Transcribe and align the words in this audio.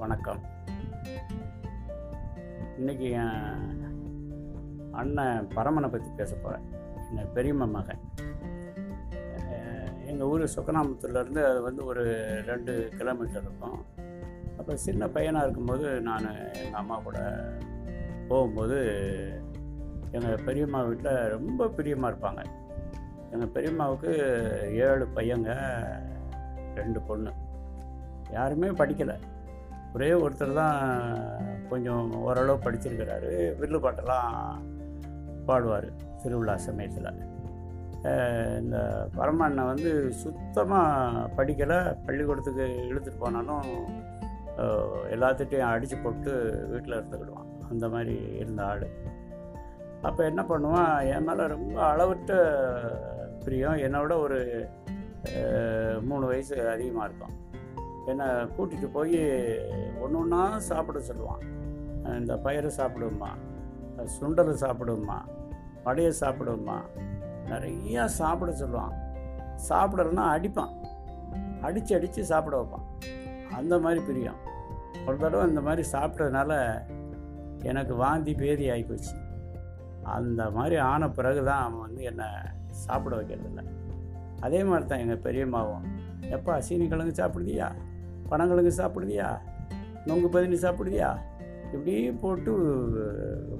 வணக்கம். 0.00 0.40
இன்றைக்கி 2.78 3.06
என் 3.22 3.40
அண்ணன் 5.00 5.48
பரமனை 5.56 5.88
பற்றி 5.90 6.10
பேச 6.16 6.34
போகிறேன் 6.34 6.66
எங்கள் 7.08 7.32
பெரியம்மா 7.34 7.66
மகன். 7.74 8.00
எங்கள் 10.10 10.28
ஊர் 10.28 10.44
சொக்கனாமுத்தூர்லேருந்து 10.54 11.42
அது 11.50 11.60
வந்து 11.62 11.82
ஒரு 11.84 12.04
ரெண்டு 12.50 12.74
கிலோமீட்டர் 12.98 13.44
இருக்கும். 13.46 13.78
அப்போ 14.58 14.76
சின்ன 14.76 15.08
பையனாக 15.16 15.44
இருக்கும்போது 15.46 15.88
நான் 16.08 16.28
எங்கள் 16.62 16.80
அம்மா 16.82 16.98
கூட 17.08 17.18
போகும்போது 18.28 18.78
எங்கள் 20.10 20.46
பெரியம்மா 20.48 20.82
வீட்டில் 20.82 21.28
ரொம்ப 21.36 21.68
பிரியமாக 21.80 22.12
இருப்பாங்க. 22.12 22.44
எங்கள் 23.32 23.52
பெரியம்மாவுக்கு 23.56 24.12
ஏழு 24.86 25.06
பையங்க 25.18 25.50
ரெண்டு 26.74 27.02
பொண்ணு. 27.10 27.32
யாருமே 28.38 28.70
படிக்கலை. 28.82 29.18
ஒரே 29.94 30.10
ஒருத்தர் 30.24 30.58
தான் 30.60 30.78
கொஞ்சம் 31.70 32.06
ஓரளவு 32.26 32.64
படிச்சிருக்கிறாரு. 32.64 33.32
வில்லு 33.60 33.78
பாட்டெல்லாம் 33.84 34.34
பாடுவார் 35.48 35.88
திருவிழா 36.22 36.54
சமயத்தில். 36.68 37.10
இந்த 38.60 38.76
பரமண்ணை 39.18 39.64
வந்து 39.70 39.90
சுத்தமாக 40.22 41.26
படிக்கலை. 41.38 41.78
பள்ளிக்கூடத்துக்கு 42.06 42.66
இழுத்துட்டு 42.90 43.22
போனாலும் 43.24 43.68
எல்லாத்துட்டையும் 45.14 45.72
அடித்து 45.72 45.96
போட்டு 45.96 46.32
வீட்டில் 46.70 46.96
இருந்துக்கிடுவான். 46.98 47.50
அந்த 47.72 47.84
மாதிரி 47.94 48.16
இருந்த 48.40 48.62
ஆள். 48.70 48.86
அப்போ 50.08 50.22
என்ன 50.30 50.42
பண்ணுவான் 50.50 50.92
என் 51.14 51.26
மேலே 51.28 51.44
ரொம்ப 51.54 51.78
அளவற்ற 51.92 52.32
பிரியம். 53.44 53.78
என்னை 53.86 54.00
விட 54.02 54.14
ஒரு 54.26 54.40
மூணு 56.08 56.24
வயசு 56.30 56.54
அதிகமாக 56.74 57.06
இருக்கும் 57.08 57.36
என்னை 58.06 58.26
கூட்டிகிட்டு 58.26 58.88
போய் 58.92 59.18
ஒன்று 60.00 60.18
ஒன்றா 60.18 60.58
சாப்பிட 60.58 60.98
சொல்லுவான். 60.98 61.42
இந்த 62.18 62.36
பயிரை 62.36 62.72
சாப்பிடுமா 62.76 63.30
சுண்டலை 64.20 64.54
சாப்பிடுமா 64.64 65.18
வடையை 65.84 66.12
சாப்பிடுமா 66.20 66.76
நிறையா 67.46 68.04
சாப்பிட 68.04 68.52
சொல்லுவான். 68.52 68.94
சாப்பிடலன்னா 69.68 70.24
அடிப்பான். 70.36 70.74
அடித்து 71.60 71.96
அடித்து 71.96 72.24
சாப்பிட 72.24 72.54
வைப்பான். 72.60 72.86
அந்த 73.54 73.78
மாதிரி 73.78 74.00
பிரியம். 74.06 74.48
ஒரு 75.06 75.16
தடவை 75.16 75.48
இந்த 75.48 75.60
மாதிரி 75.60 75.88
சாப்பிட்டதுனால 75.92 76.82
எனக்கு 77.62 77.94
வாந்தி 77.94 78.34
பேதி 78.34 78.70
ஆகிப்போச்சு 78.70 79.18
அந்த 80.02 80.50
மாதிரி 80.50 80.76
ஆன 80.76 81.10
பிறகு 81.10 81.44
தான் 81.44 81.62
அவன் 81.62 81.80
வந்து 81.80 82.02
என்னை 82.02 82.26
சாப்பிட 82.68 83.16
வைக்கிறதில்ல. 83.16 83.62
அதே 84.40 84.64
மாதிரி 84.64 84.88
தான் 84.88 84.98
எங்கள் 84.98 85.24
பெரியம்மாவும். 85.26 85.86
எப்பா 86.20 86.58
சீனி 86.58 86.88
கிழங்கு 86.88 87.22
சாப்பிடுதியா? 87.22 87.72
பனங்கிழங்கு 88.30 88.72
சாப்பிடுவியா? 88.80 89.28
நொங்கு 90.06 90.28
பதினி 90.28 90.56
சாப்பிடுவியா? 90.56 91.10
இப்படி 91.72 91.94
போட்டு 92.22 92.52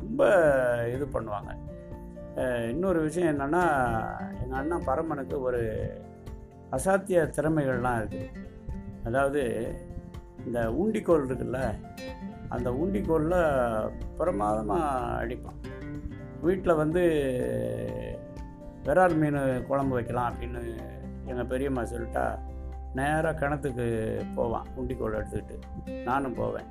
ரொம்ப 0.00 0.22
இது 0.94 1.04
பண்ணுவாங்க. 1.14 1.50
இன்னொரு 2.70 3.00
விஷயம் 3.00 3.32
என்னென்னா 3.32 3.62
எங்கள் 4.42 4.58
அண்ணன் 4.60 4.86
பரமனுக்கு 4.86 5.36
ஒரு 5.40 5.62
அசாத்திய 6.76 7.20
திறமைகள்லாம் 7.36 7.98
இருக்குது 8.00 8.28
அதாவது 9.04 9.42
இந்த 10.46 10.60
உண்டிக்கோல் 10.80 11.26
இருக்குல்ல 11.28 11.60
அந்த 12.48 12.68
உண்டிக்கோலில் 12.82 13.40
பிரமாதமாக 14.18 15.24
அடிப்பான். 15.24 15.58
வீட்டில் 16.40 16.80
வந்து 16.82 17.02
விரால் 18.84 19.16
மீன் 19.16 19.40
குழம்பு 19.68 19.94
வைக்கலாம் 19.94 20.28
அப்படின்னு 20.30 20.62
எங்கள் 21.26 21.50
பெரியம்மா 21.52 21.82
சொல்லிட்டா 21.82 22.24
நேராக 22.98 23.32
கிணத்துக்கு 23.40 23.86
போவான் 24.38 24.68
உண்டிக்கோல் 24.78 25.16
எடுத்துக்கிட்டு. 25.18 25.56
நானும் 26.08 26.38
போவேன். 26.40 26.68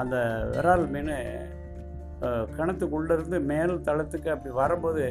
அந்த 0.00 0.16
விரால் 0.54 0.86
மீன் 0.94 1.12
கிணத்துக்குள்ளேருந்து 2.56 3.38
மேல் 3.50 3.74
தளத்துக்கு 3.86 4.28
அப்படி 4.34 4.52
வரும்போது 4.60 5.04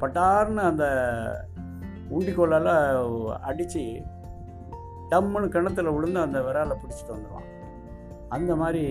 பட்டார்னு 0.00 0.62
அந்த 0.70 0.86
உண்டிக்கோலால் 2.16 2.72
அடித்து 3.48 3.82
டம்முன்னு 5.10 5.48
கிணத்துல 5.54 5.92
விழுந்து 5.96 6.20
அந்த 6.26 6.38
விராலை 6.46 6.74
பிடிச்சிட்டு 6.80 7.14
வந்துடுவான் 7.14 7.48
அந்த 8.36 8.52
மாதிரி 8.62 8.84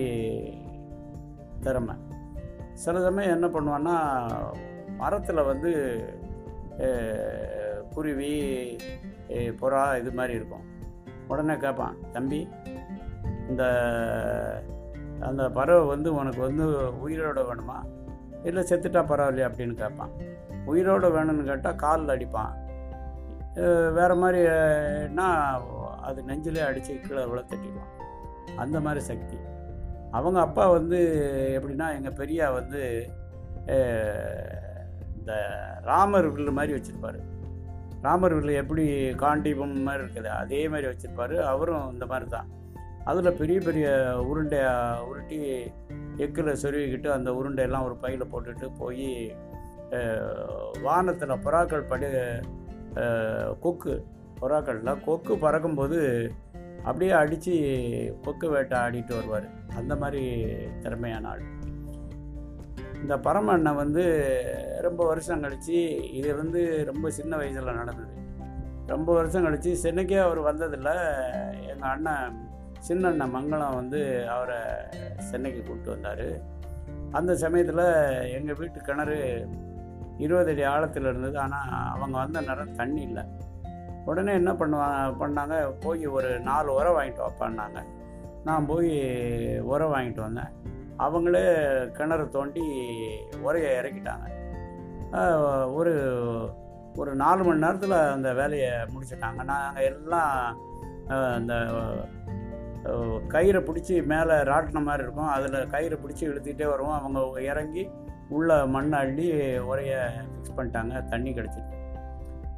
திறமை. 1.66 1.94
சில 2.82 3.00
சமயம் 3.06 3.34
என்ன 3.36 3.46
பண்ணுவான்னா 3.54 3.96
மரத்தில் 5.00 5.48
வந்து 5.50 5.72
குருவி 7.94 8.34
புறா 9.60 9.82
இது 10.00 10.10
மாதிரி 10.18 10.34
இருக்கும். 10.38 10.66
உடனே 11.30 11.56
கேட்பான் 11.56 11.96
தம்பி 12.12 12.40
இந்த 13.48 13.64
அந்த 15.20 15.50
பறவை 15.50 15.86
வந்து 15.86 16.14
உனக்கு 16.14 16.40
வந்து 16.40 16.64
உயிரோட 17.04 17.38
வேணுமா? 17.50 17.78
இல்லை 18.44 18.62
செத்துட்டா 18.62 19.02
பரவாயில்லையா? 19.02 19.48
அப்படின்னு 19.48 19.74
கேட்பான். 19.74 20.12
உயிரோடு 20.66 21.08
வேணும்னு 21.14 21.44
கேட்டால் 21.44 21.76
காலில் 21.76 22.14
அடிப்பான். 22.14 22.52
வேறு 23.98 24.14
மாதிரினா 24.16 25.28
அது 26.08 26.22
நெஞ்சிலே 26.22 26.60
அடித்து 26.60 27.00
கீழே 27.00 27.24
விழ 27.24 27.40
தட்டிடுவான் 27.40 27.94
அந்த 28.56 28.80
மாதிரி 28.80 29.04
சக்தி. 29.04 29.38
அவங்க 30.10 30.38
அப்பா 30.40 30.64
வந்து 30.70 30.98
எப்படின்னா 31.58 31.88
எங்கள் 31.96 32.18
பெரியா 32.20 32.52
வந்து 32.52 32.82
இந்த 35.18 35.32
ராமர் 35.82 36.50
மாதிரி 36.50 36.72
வச்சுருப்பாரு. 36.72 37.20
ராமர்கள் 38.04 38.60
எப்படி 38.62 38.84
காண்டீபம் 39.22 39.74
மாதிரி 39.86 40.02
இருக்குது 40.04 40.30
அதே 40.42 40.60
மாதிரி 40.72 40.86
வச்சுருப்பாரு. 40.90 41.36
அவரும் 41.52 41.86
இந்த 41.92 42.06
மாதிரி 42.12 42.28
தான் 42.28 42.48
அதில் 43.10 43.38
பெரிய 43.40 43.58
பெரிய 43.66 43.86
உருண்டையாக 44.30 45.04
உருட்டி 45.08 45.38
எக்கில் 46.24 46.60
சொருவிக்கிட்டு 46.62 47.08
அந்த 47.16 47.30
உருண்டையெல்லாம் 47.38 47.86
ஒரு 47.88 47.96
பையில் 48.02 48.30
போட்டுட்டு 48.32 48.66
போய் 48.80 49.08
வானத்தில் 50.86 51.42
புறாக்கள் 51.44 51.88
படி 51.92 52.08
கொக்கு 53.64 53.94
புறாக்கள்லாம் 54.40 55.02
கொக்கு 55.06 55.32
பறக்கும்போது 55.36 55.98
அப்படியே 56.88 57.12
அடித்து 57.22 57.54
கொக்கு 58.22 58.46
வேட்டை 58.50 58.76
ஆடிட்டு 58.84 59.12
வருவார். 59.18 59.48
அந்த 59.78 59.94
மாதிரி 60.02 60.22
திறமையான 60.84 61.28
ஆள். 61.28 61.42
இந்த 63.02 63.18
பரம 63.18 63.52
அண்ணன் 63.52 63.74
வந்து 63.74 64.04
ரொம்ப 64.80 65.06
வருஷம் 65.06 65.40
கழித்து 65.40 65.78
இது 66.12 66.36
வந்து 66.36 66.84
ரொம்ப 66.84 67.10
சின்ன 67.10 67.36
வயசில் 67.36 67.72
நடந்தது. 67.72 68.14
ரொம்ப 68.86 69.14
வருஷம் 69.14 69.42
கழித்து 69.42 69.78
சென்னைக்கே 69.82 70.18
அவர் 70.18 70.40
வந்ததில்லை. 70.40 70.94
எங்கள் 71.68 71.90
அண்ணன் 71.90 72.48
சின்ன 72.78 73.08
அண்ணன் 73.08 73.34
மங்களம் 73.34 73.74
வந்து 73.74 74.28
அவரை 74.28 74.56
சென்னைக்கு 75.16 75.62
கூப்பிட்டு 75.62 75.90
வந்தார். 75.90 76.40
அந்த 77.10 77.36
சமயத்தில் 77.36 78.32
எங்கள் 78.32 78.54
வீட்டு 78.54 78.80
கிணறு 78.80 79.48
இருபது 80.16 80.50
அடி 80.50 80.62
ஆழத்தில் 80.62 81.02
இருந்தது. 81.02 81.38
ஆனால் 81.38 81.94
அவங்க 81.94 82.18
வந்த 82.18 82.40
நேரம் 82.40 82.74
தண்ணி 82.74 83.02
இல்லை. 83.02 83.22
உடனே 84.04 84.32
என்ன 84.32 84.52
பண்ணுவாங்க 84.52 85.14
பண்ணாங்க 85.20 85.72
போய் 85.80 86.06
ஒரு 86.06 86.40
நாலு 86.40 86.74
உரம் 86.74 86.96
வாங்கிட்டு 86.98 87.22
வாப்பான்னாங்க. 87.26 87.80
நான் 88.44 88.66
போய் 88.66 88.92
உரம் 89.60 89.94
வாங்கிட்டு 89.94 90.20
வந்தேன். 90.20 90.52
அவங்களே 91.06 91.44
கிணறு 91.98 92.24
தோண்டி 92.28 92.64
உரையை 93.46 93.70
இறக்கிட்டாங்க. 93.80 94.26
ஒரு 95.78 95.94
ஒரு 96.96 97.12
நாலு 97.14 97.42
மணி 97.44 97.60
நேரத்தில் 97.64 97.96
அந்த 98.16 98.30
வேலையை 98.40 98.70
முடிச்சிட்டாங்க. 98.92 99.42
நாங்கள் 99.50 99.86
எல்லாம் 99.90 100.34
அந்த 101.36 101.54
கயிறை 103.34 103.60
பிடிச்சி 103.68 103.94
மேலே 104.12 104.36
ராட்டின 104.50 104.82
மாதிரி 104.88 105.04
இருக்கும். 105.06 105.32
அதில் 105.36 105.70
கயிறை 105.74 105.96
பிடிச்சி 106.00 106.24
இழுத்துக்கிட்டே 106.28 106.66
வருவோம். 106.72 106.98
அவங்க 106.98 107.42
இறங்கி 107.42 107.84
உள்ளே 108.36 108.56
மண் 108.74 108.92
அள்ளி 109.00 109.28
உரைய 109.70 109.92
ஃபிக்ஸ் 110.30 110.56
பண்ணிட்டாங்க. 110.56 111.02
தண்ணி 111.12 111.32
கிடச்சிட்டு 111.32 111.78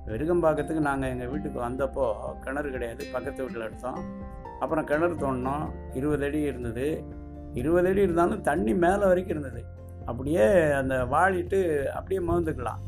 விருகம்பாக்கத்துக்கு 0.07 0.87
நாங்கள் 0.87 1.11
எங்கள் 1.11 1.31
வீட்டுக்கு 1.33 1.59
வந்தப்போ 1.61 2.07
கிணறு 2.45 2.71
கிடையாது. 2.71 3.03
பக்கத்து 3.13 3.45
வீட்டில் 3.45 3.67
எடுத்தோம். 3.69 4.01
அப்புறம் 4.61 4.89
கிணறு 4.91 5.15
தோண்டினோம். 5.15 5.67
இருபது 5.99 6.25
அடி 6.29 6.41
இருந்தது. 6.51 6.87
இருபது 7.55 7.89
அடி 7.89 8.01
இருந்தாலும் 8.01 8.41
தண்ணி 8.41 8.75
மேலே 8.75 9.05
வரைக்கும் 9.05 9.39
இருந்தது. 9.39 9.63
அப்படியே 10.07 10.47
அந்த 10.71 10.95
வாழிட்டு 11.05 11.59
அப்படியே 11.93 12.21
மோந்துக்கலாம் 12.21 12.81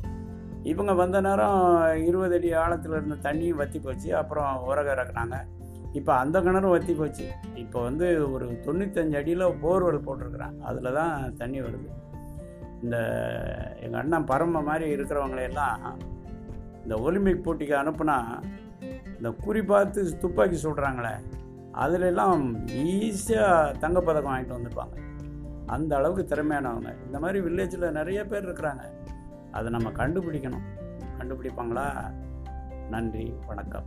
இவங்க 0.63 0.93
வந்த 0.93 1.21
நேரம் 1.21 1.61
இருபது 2.05 2.35
அடி 2.35 2.53
ஆழத்தில் 2.53 2.93
இருந்த 2.93 3.17
தண்ணியும் 3.23 3.61
வற்றி 3.63 3.79
போச்சு. 3.79 4.17
அப்புறம் 4.17 4.63
உரக 4.63 4.95
இறக்குனாங்க. 4.95 5.39
இப்போ 5.93 6.13
அந்த 6.15 6.41
கிணறும் 6.41 6.71
வற்றி 6.71 6.95
போச்சு. 6.95 7.27
இப்போ 7.55 7.83
வந்து 7.83 8.33
ஒரு 8.33 8.47
தொண்ணூத்தஞ்சு 8.67 9.17
அடியில் 9.17 9.45
போர்வெல் 9.63 10.05
போட்டிருக்கிறான் 10.07 10.57
அதில் 10.61 10.93
தான் 10.93 11.35
தண்ணி 11.37 11.61
வருது. 11.61 11.89
இந்த 12.83 12.97
எங்கள் 13.81 14.01
அண்ணன் 14.01 14.25
பரம 14.25 14.63
மாதிரி 14.63 14.97
இருக்கிறவங்களையெல்லாம் 14.97 15.77
இந்த 16.83 16.97
ஒலிம்பிக் 17.01 17.45
போட்டிக்கு 17.45 17.75
அனுப்புனா 17.83 18.17
இந்த 19.17 19.31
குறி 19.31 19.63
பார்த்து 19.63 20.19
துப்பாக்கி 20.19 20.69
சுடுறாங்களே 20.69 21.13
அதிலெல்லாம் 21.75 22.67
ஈஸியாக 22.67 23.75
தங்கப்பதக்கம் 23.79 24.29
வாங்கிட்டு 24.29 24.59
வந்திருப்பாங்க. 24.59 25.03
அந்த 25.67 25.97
அளவுக்கு 25.97 26.35
திறமையானவங்க 26.35 27.05
இந்த 27.07 27.19
மாதிரி 27.19 27.41
வில்லேஜில் 27.41 27.91
நிறைய 27.91 28.25
பேர் 28.25 28.49
இருக்கிறாங்க. 28.49 28.85
அதை 29.53 29.71
நம்ம 29.71 29.91
கண்டுபிடிக்கணும். 29.91 30.63
கண்டுபிடிப்பாங்களா? 31.19 32.15
நன்றி. 32.91 33.35
வணக்கம். 33.47 33.85